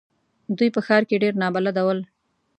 دوی 0.57 0.69
په 0.75 0.79
ښار 0.87 1.03
کې 1.09 1.21
ډېر 1.23 1.33
نابلده 1.43 1.81
ول. 1.85 1.99